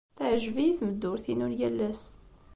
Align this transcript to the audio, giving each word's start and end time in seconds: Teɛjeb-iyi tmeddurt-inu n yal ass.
Teɛjeb-iyi 0.17 0.73
tmeddurt-inu 0.79 1.47
n 1.51 1.57
yal 1.59 1.79
ass. 1.89 2.03